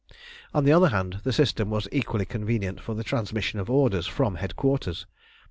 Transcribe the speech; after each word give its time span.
On 0.51 0.63
the 0.65 0.71
other 0.71 0.87
hand, 0.87 1.21
the 1.23 1.31
system 1.31 1.69
was 1.69 1.87
equally 1.91 2.25
convenient 2.25 2.81
for 2.81 2.95
the 2.95 3.03
transmission 3.03 3.59
of 3.59 3.69
orders 3.69 4.07
from 4.07 4.33
headquarters. 4.37 5.05